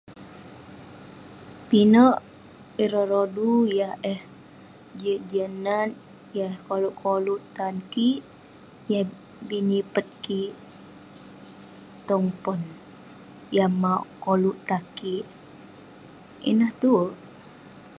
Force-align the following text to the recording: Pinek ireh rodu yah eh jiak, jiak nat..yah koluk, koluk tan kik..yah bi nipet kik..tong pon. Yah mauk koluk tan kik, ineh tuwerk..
Pinek 1.67 2.15
ireh 2.83 3.07
rodu 3.11 3.49
yah 3.77 3.93
eh 4.13 4.21
jiak, 4.99 5.21
jiak 5.29 5.51
nat..yah 5.65 6.53
koluk, 6.67 6.95
koluk 7.03 7.41
tan 7.55 7.75
kik..yah 7.91 9.05
bi 9.47 9.57
nipet 9.69 10.07
kik..tong 10.23 12.27
pon. 12.43 12.61
Yah 13.55 13.71
mauk 13.81 14.05
koluk 14.23 14.57
tan 14.67 14.83
kik, 14.97 15.25
ineh 16.49 16.71
tuwerk.. 16.81 17.15